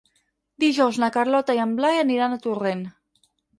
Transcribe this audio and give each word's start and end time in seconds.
Dijous 0.63 0.97
na 1.03 1.09
Carlota 1.17 1.57
i 1.59 1.63
en 1.67 1.77
Blai 1.81 2.01
aniran 2.07 2.37
a 2.39 2.43
Torrent. 2.49 2.85